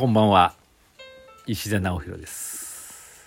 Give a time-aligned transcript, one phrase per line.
[0.00, 0.54] こんばんは。
[1.46, 3.22] 石田直弘です。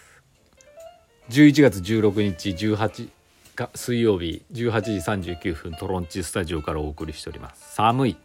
[1.30, 3.10] 11月16日18
[3.54, 7.76] か水曜日18時39分トロンチスタジオからお送りしております。
[7.76, 8.18] 寒い。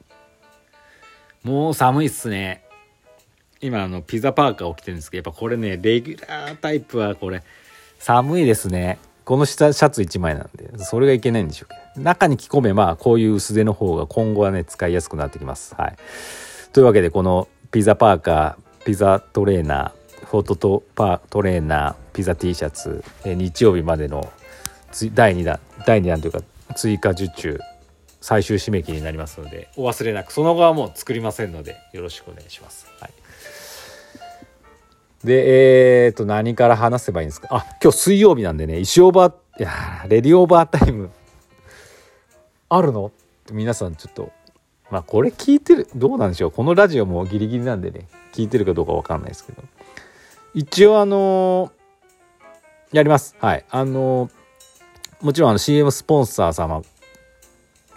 [1.44, 2.64] もう寒いっすね。
[3.60, 7.42] 今あのピザパーカーを着てるんですけどやっぱこれねレギュラータイプはこれ
[7.98, 8.98] 寒いですね。
[9.26, 12.02] この下シャツ1枚なんでそれがいけないんでしょうけど。
[12.02, 15.74] 中に着込めばこういう薄手の方が今後はね使いやすくなってきます。
[15.74, 15.96] はい。
[16.72, 24.32] というわけでこのピザパーカーピザトレーナーフォトトパトレーナーピザ T シャツ、え日曜日までの
[25.14, 26.40] 第2弾第2弾というか
[26.74, 27.58] 追加受注
[28.20, 32.86] 最終締め切りになりますのでお忘れなくその後はもう作りませんのでよろしくお願いします。
[33.00, 33.12] はい、
[35.24, 37.48] でえー、と何から話せばいいんですか？
[37.50, 41.10] あ今日水曜日なんでね石オーバーいやレディオーバータイム。
[42.70, 43.06] あるの？
[43.06, 43.10] っ
[43.46, 44.30] て皆さんちょっと
[44.90, 46.50] まあこれ聞いてるどうなんでしょう。
[46.50, 49.62] このラジオもギリギリなんでね聞いてるかどうか分かんないですけど。
[50.54, 53.36] 一応あのー、やります。
[53.38, 53.64] はい。
[53.68, 54.30] あのー、
[55.24, 56.82] もちろんあの CM スポンサー様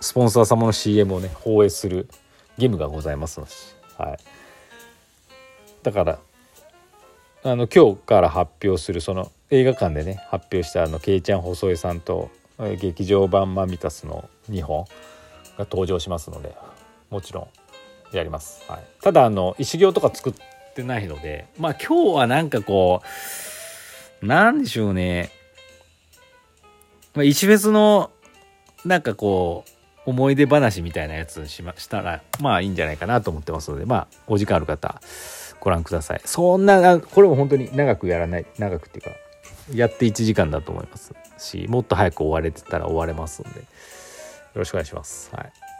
[0.01, 2.07] スポンサー様の CM をね放映する
[2.57, 3.51] 義務がございますので、
[3.97, 4.17] はい、
[5.83, 6.19] だから
[7.43, 12.31] あの今日から発表するその映画館でね発表したあのケイちゃん細江さんと
[12.79, 14.85] 劇場版マミタスの2本
[15.57, 16.55] が登場しますので。
[17.11, 17.47] もちろん
[18.15, 20.33] やります、はい、ただあの石行とか作っ
[20.73, 23.01] てないのでまあ今日はなんかこ
[24.21, 25.29] うなんでしょうね、
[27.13, 28.11] まあ、石フェスの
[28.85, 34.99] なんかこう思い出話みたいなやつしましたらまあいいんじゃないかなと思ってますのでまあお時間ある方
[35.59, 36.21] ご覧ください。
[36.25, 39.11] そんなこれも本当に長くやらない長くっていうか
[39.73, 43.65] やって1時間だと思いますしもっと早く終われてたら終われますのでよ
[44.55, 45.29] ろしくお願いします。
[45.35, 45.70] はい。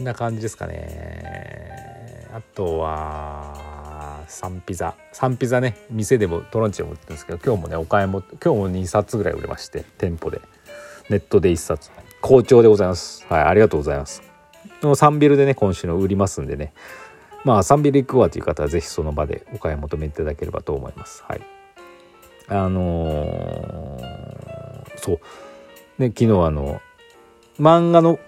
[0.00, 2.28] な感じですかね。
[2.32, 4.94] あとはサンピザ。
[5.12, 10.40] サンピザね店でもトロンチでも売ってるんですけど今日もねお買い物今日も2冊ぐらい売れまして店舗で。
[11.10, 11.90] ネットで1冊。
[12.20, 13.26] 好調でございます。
[13.28, 14.22] はいありがとうございます。
[14.96, 16.72] サンビルでね今週の売りますんでね。
[17.44, 21.22] まあサンビル行くわという方は是非その場でお買い求めいただければと思います。
[21.28, 21.42] はい。
[22.48, 25.20] あのー、そう。
[25.98, 26.80] ね昨日あの
[27.60, 28.18] 漫画の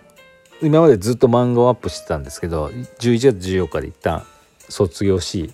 [0.63, 4.25] 今までずっと漫画をアップしてたんですけど11月14日で一旦
[4.69, 5.53] 卒業し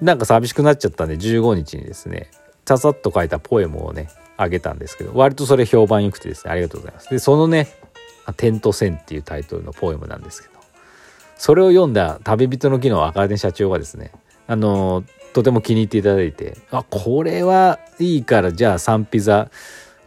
[0.00, 2.30] なんか寂しくなっちゃったんで15日にですね
[2.66, 7.10] ささっと書いたポエムをねあげたんですけど割とそれ評判良くてですねありがとうございます。
[7.10, 7.68] でそのね
[8.36, 10.54] 「テント戦」っていうタイトルのポエムなんですけど
[11.36, 14.12] それを読んだ旅人の木の赤根社長がですね
[14.46, 19.50] あのとても気に入っていただいてあこれはいいからじゃあサンピザ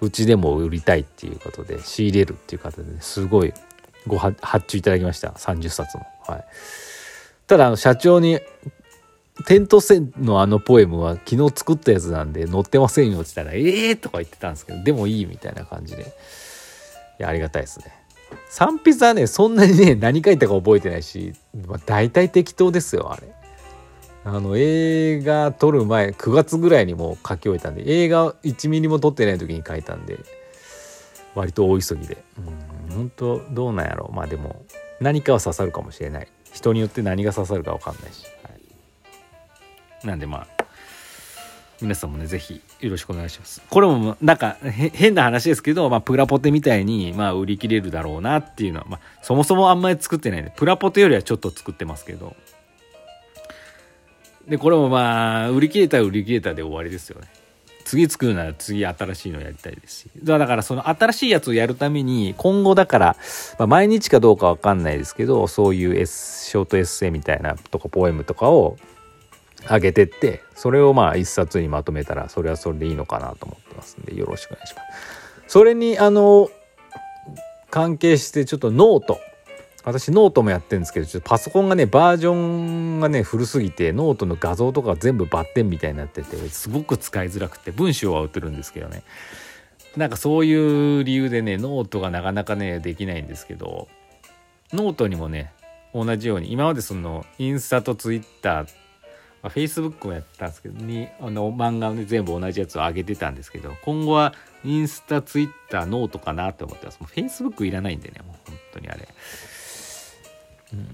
[0.01, 3.53] うちでも売りたいっていうことで仕入れるっていう方ですごい
[4.07, 6.05] ご発注いただきました30冊も。
[6.27, 6.45] はい、
[7.47, 8.39] ただあの社長に
[9.45, 17.87] テント戦のあのポエムは昨日作ったやつなんで載ってませんよって言ったら「ええー!」とか言ってたんですけどでもいいみたいな感じでいやありがたいですね。
[18.49, 21.33] サンピザはねそんなにね何書いたか覚えてないし、
[21.67, 23.23] まあ、大体適当ですよあれ。
[24.23, 30.17] あの映画撮る前9月ぐらいにもう書き終えたんで映画1ミリも撮ってない時に書いたんで
[31.35, 32.23] 割と大急ぎで。
[32.37, 34.09] うん本当どうなんやろ。
[34.09, 34.65] うまあでも
[35.01, 36.27] 何かは刺さるかもしれない。
[36.53, 38.49] 人によって何が刺さるか分かんないし、は
[40.05, 40.65] い、なんでまあ
[41.81, 43.61] 皆さんもね是非よろしくお願いします。
[43.69, 52.35] これもなんか変な話ですけど、まあ、プラポテみたいに、まあ、売り切れるだろうなっていうのは、まあ、そもそもあんまり作ってないんでプラポテよりはちょっと作ってますけど。
[54.47, 57.27] でこれもまあ売り切れたら売り切れたで終わりですよね。
[57.85, 63.17] 次作るなら次新しいのやりたいですしだからその新しいやつをやるために今後だから、
[63.57, 68.77] まあ、毎日かどうかわかんないですけどそういうエスショートエッセイみたいなとかポエムとかを
[69.69, 74.87] 上げてってそれをまあ一冊にまとめたらそれはそれでいいのかなと思ってますんでよろしくお願いします。
[75.47, 76.49] それにあの
[77.69, 79.19] 関係してちょっとノート
[79.85, 89.03] 私ノートもやってるんですけどちょっとパソコンがねバージョンがね古すぎてノートの画像とか全部バッテンみたいになっててすごく使いづらくて文章は打ってるんですけどね。
[89.95, 90.53] なんかそうい
[90.97, 93.87] う理由でねノートがなかなかねできないんですけど
[94.73, 95.53] ノートにもね
[95.93, 98.67] 同じように今までそのインスタとツイッター
[99.45, 104.33] まあ、Facebook もやったんですけどにあの漫画をね全部同じやつを上げてたんですけど今後は
[104.63, 106.99] インスタツイッターノートかなと思ってます。
[106.99, 109.07] もう Facebook いらないんでねもう本当にあれ。
[110.73, 110.85] うん、っ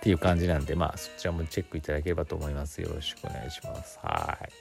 [0.00, 2.80] ていう感じなんでまあそちらもチェックいただければと思います。
[2.80, 3.98] よろしくお願いします。
[4.02, 4.52] はい。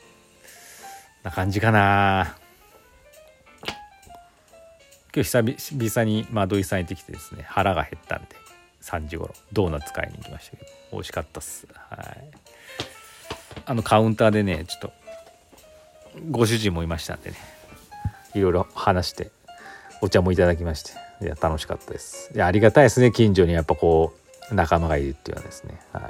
[1.23, 2.35] な感じかな。
[5.13, 8.27] 今日久々にまあ土井さん行ってきてですね腹が減ったんで
[8.81, 9.33] 3時頃。
[9.53, 10.71] ドーナツ買いに行きましたけど。
[10.91, 11.67] 美味しかったっす。
[11.73, 12.31] はい。
[13.65, 14.91] あのカウンターでねちょっと
[16.31, 17.37] ご主人もいましたんでね。
[18.33, 19.31] いろいろ話して
[20.01, 20.91] お茶もいただきまして。
[21.21, 22.31] いや楽しかったです。
[22.35, 23.53] いやありがたいですね近所に。
[23.53, 26.03] やっぱこう仲間がいるっていうのはですねはい。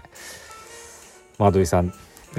[1.38, 1.94] マドリさん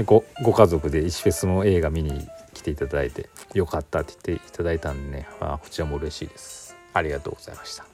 [0.05, 6.77] ごご家族で石フェスの映画見に来ていただいてよかったって言っていただいたんでね、まあ、こちらも嬉しいです。
[6.93, 7.85] ありがとうございました。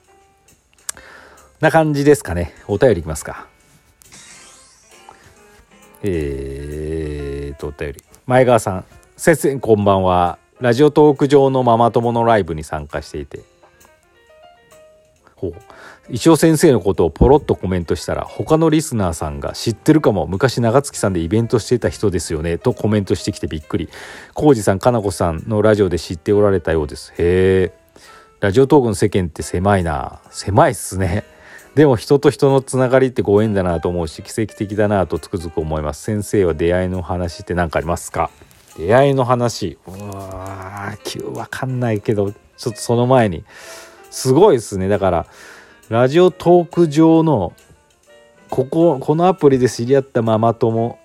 [1.61, 2.55] な感じですかね。
[2.67, 3.47] お便りいきますか。
[6.03, 8.05] えーとお便り。
[8.27, 8.85] 前川さん
[9.17, 10.39] 先生こんばんは。
[10.61, 13.41] ラジオトーク上のママ友のライブに参加していて。
[15.37, 15.55] ほう。
[16.11, 23.89] 石尾先生のことをポロッとコメントしたら他のリスナーさんが知ってるかも昔長月さんでイベントしてた人ですよねとコメントしてきてびっくり。
[24.35, 27.13] 浩二さんかなこさんのラジオで知っておられたようです。
[27.19, 27.73] へえ
[28.41, 30.21] ラジオトークの世間って狭いな。
[30.33, 31.25] 狭いっすね。
[31.77, 36.03] でも人と人のつながりってご縁だなと思うし奇跡的だなとつくづく思います。
[36.03, 38.31] 先生は出会いの話って何かありますか？
[38.77, 39.79] 出会いの話。
[39.87, 43.45] うわーわかんないけどちょっとその前に。
[44.11, 44.89] すごいですね。
[44.89, 45.27] だから
[45.93, 47.53] ラジオトーク上の
[48.49, 50.99] こここのアプリで知り合ったママ友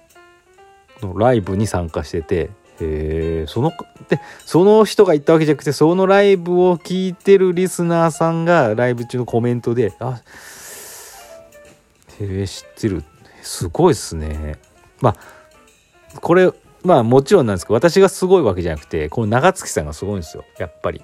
[1.01, 3.73] のライブに参加しててへその
[4.07, 10.21] でその人が言ったわけじゃなくてそのライブを聞いてるリスナーさんがライブ中のコメントで「あ
[12.21, 13.03] へえ知ってる。
[13.41, 14.57] すごいっすね」
[15.03, 15.17] ま
[16.15, 16.49] あこれ
[16.85, 20.45] まあもちろんなんですけど私がすごいわけじゃなくてこの長月さんがすごいんですよ。
[20.57, 21.03] やっぱり。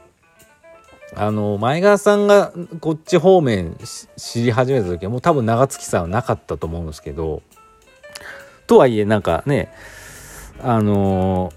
[1.15, 3.77] あの前川さんがこっち方面
[4.17, 7.41] 知り始めた時はもう多分長月さんはなかったと思うんですけど
[8.67, 9.71] とはいえなんかね
[10.61, 11.53] あの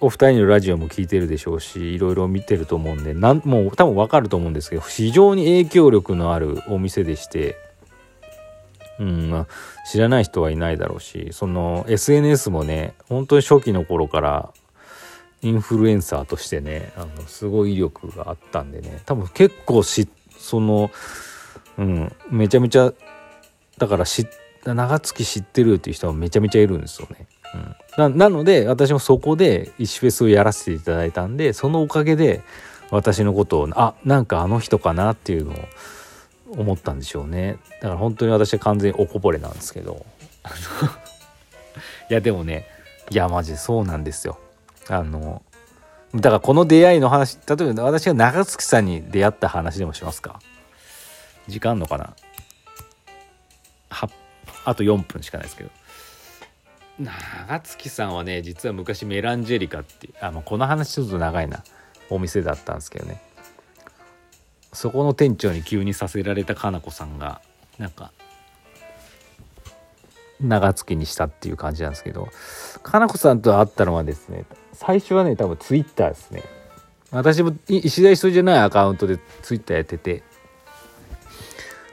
[0.00, 7.56] お二人のラジオも聞いてるでしょうしいろいろ見てると思うんでなんもう多分わかると思うんですけど非常に影響力のあるお店でして
[8.98, 9.46] うん、
[9.90, 14.52] 知らない人はいないだろうしその SNS もね本当に初期の頃から
[15.42, 19.02] インフルエンサーとしてねあのすごい威力があったんでね。
[19.04, 20.08] 多分結構し
[20.38, 20.90] その
[21.78, 22.92] うんめちゃめちゃ
[23.78, 24.26] だから知
[24.64, 27.26] 長月知ってるっていう人はめちゃめちゃいるんですよね。
[27.98, 32.42] うん、なので私もそこで石フェスをやらせていただいたんでそのおかげで
[32.90, 35.56] 私のことをあなんかあの人かなっていうのを
[36.60, 37.58] 思ったんでしょうね。
[37.80, 40.06] だから本当に私は完全におこぼれなんですけど。
[42.10, 42.66] いやでもね
[43.10, 44.38] いやマジそうなんですよ。
[44.88, 45.42] あの
[46.14, 50.40] だからこの出会いの話例えば私が長月さんに出会った話でもしますか？
[51.48, 52.14] 時間あんのかな？
[53.88, 54.10] は
[54.64, 55.70] あと4分しかないですけど。
[56.98, 61.64] 長月さんはね実は昔メランジェリカってあ、まあ、この話ちょっと長いな。
[62.10, 63.22] お店だったんですけどね。
[64.74, 67.40] そこの店長に急にさせられたかなこさんが
[67.78, 68.12] なんか
[70.42, 72.28] 長月にしたっていう感じなんですけど
[72.82, 76.42] かなこさんと会ったのはですね最初はね多分ツイッターですね。
[77.10, 80.22] 私も石田一人じゃないアカウントでツイッターやってて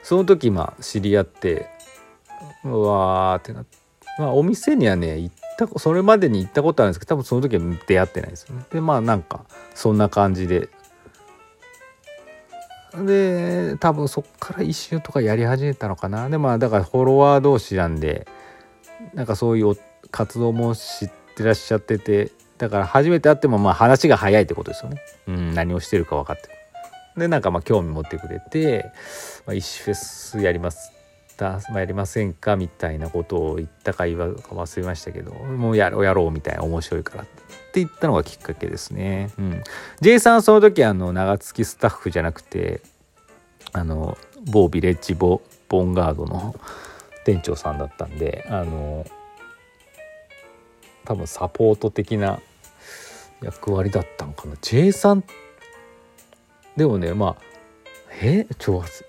[0.01, 1.67] その時まあ知り合って
[2.63, 3.77] うわーってなって
[4.17, 8.63] まあお店にはね行ったそれまでに行ったことあるんですけど多分その時は出会ってないですよね。
[8.71, 9.43] でまあなんか
[9.75, 10.69] そんな感じで。
[13.05, 16.27] で多分そっから一周とかやり始めたのかな。
[16.27, 18.25] でまあだからフォロワー同士なんで
[19.13, 19.75] なんかそういう
[20.11, 25.01] 活動も知ってらっしゃっててだから初めて会ってもまあ話が早いってことですよね。
[25.27, 26.49] うん、何をしてるか分かって
[27.17, 28.91] でなんかまあ興味持ってくれて
[29.45, 30.91] 「まあ、石フェスやります
[31.37, 37.25] た、まあ、やりませんか?」みたいなことを言ったか言わか忘れましたけどもうやろうやろうみたいな面白いからっ
[37.71, 39.31] て言ったのがきっかけですね。
[39.37, 39.63] うん、
[40.01, 42.81] J さんはその時あの長月スタッフじゃなくて
[43.71, 44.17] あの
[44.51, 46.55] 某ビレッジボボンガードの
[47.29, 49.05] 店長さんだったんであの
[51.05, 52.39] 多分サポート的な
[53.43, 54.55] 役割だったのかな。
[54.61, 55.23] J さん
[56.75, 57.35] でもねまあ
[58.21, 58.47] え？
[58.57, 59.05] 超発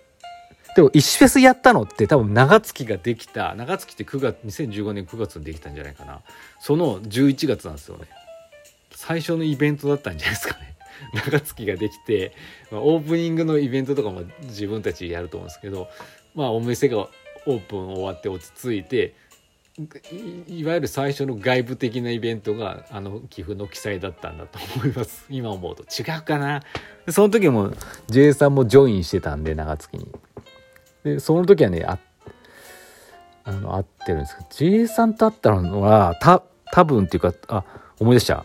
[0.76, 6.20] でも石フェスやったのって多分長月ができた長月って9月2015年9月にできたんじゃないかな。
[6.60, 8.04] その11月なんですよね。
[8.90, 10.76] 最初のイベントだったんじゃないですかね。
[11.14, 12.32] 長月ができて、
[12.70, 15.88] まあ、オープニングのイベントとかも自分たちやると思うんですけど
[16.34, 17.08] まあお店が
[17.46, 19.14] オープン終わって落ち着いて
[20.48, 25.24] いわゆる最初の外部的なイベントがあの寄付の記載だったんだと思います。
[25.30, 26.62] 今思うと違うかな。
[27.08, 27.72] その時も
[28.08, 30.06] J さんもジョインしてたんで長月に。
[31.04, 31.98] でその時はねあ
[33.44, 36.42] あの会ってるんですけど J さんと会ったのはた
[36.72, 37.64] 多分っていうかあ
[37.98, 38.44] 思い出した。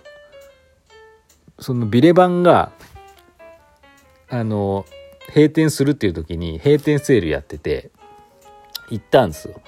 [1.59, 2.71] そのビレバンが
[4.29, 4.85] あの
[5.29, 7.91] 閉店するっていう時に閉店セールやってて
[8.89, 9.61] 行ったんですよ。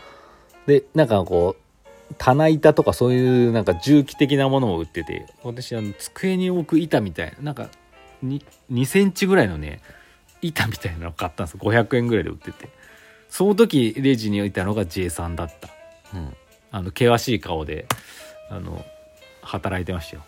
[0.66, 1.56] でなんかこ
[2.18, 7.70] 棚板とかそういうなんか重機的なものを売ってて私あの机に置く板みたいななんか
[8.24, 9.82] 2 2センチぐらいのね
[10.42, 12.70] 板みたいなの買ったんです500円ぐらいで売ってて。
[13.30, 15.70] その時レジに置いたのが J さんだった、
[16.14, 16.36] うん、
[16.72, 17.86] あの険しい顔で
[18.50, 18.86] あの
[19.42, 20.24] 働いてましたよ。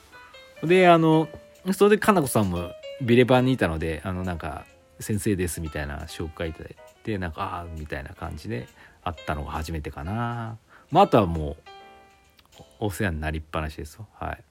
[0.63, 1.27] であの
[1.74, 4.65] それでかなこさんもビレバンにいたのであのなんか
[5.00, 6.75] 先生ですみたいな紹介いただいて
[7.18, 8.68] なんかああみたいな感じで
[9.04, 10.58] 会ったのが初めてかな
[10.92, 11.58] まああとはも
[12.60, 14.44] うお世話になりっぱなしですよはい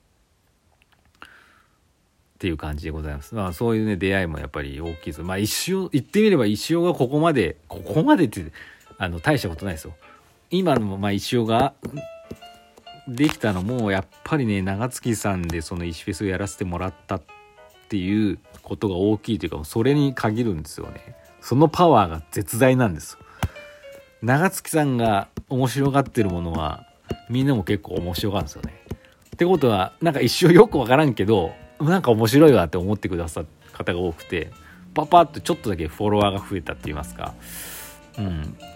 [2.39, 3.35] っていう感じでございます。
[3.35, 5.21] まあそういうね出会いもやっぱり大きいです。
[5.23, 8.45] まあ一生言ってみれば一生がここまでここまでって
[8.97, 9.93] あの大したことないですよ。
[10.49, 11.73] 今のまあ一生が
[13.09, 17.21] できたのもやっぱりね長月さんでその石フェスをやらせてもらったっ
[17.89, 21.15] ていうことが大きいというかそれに限るんですよね。
[21.41, 23.17] そのパワーが絶大なんです。
[24.21, 26.85] 長月さんが面白がってるものは
[27.29, 28.73] みんなも結構面白がるんですよね。
[29.33, 34.51] ってことはなんか一生よくわからんけどなんか面白いわって思ってくださる方が多くて
[34.93, 37.33] パパッとちょっとだけフォロワーが増えたって言いますか
[38.17, 38.21] う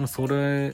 [0.03, 0.74] んそれ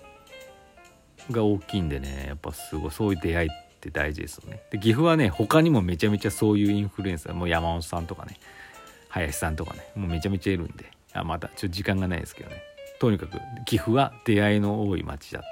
[1.31, 8.38] が大きいんでねやっぱすごいそういう出会いって大事ですよねで岐阜はね他にもめちゃめちゃそういうインフルエンサーもう山本さんとかね
[9.08, 12.62] 林さんとかねもうめちゃめちゃいるんであまたちょっと時間がないですけどね。
[13.00, 15.44] とにかく岐阜は出会いの多い町だ。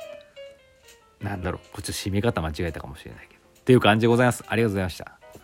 [1.22, 3.42] なんだろうこっち締め方間違えたかもしれないけど。
[3.60, 4.44] っていう感じでございます。
[4.48, 5.17] ありがとうございました。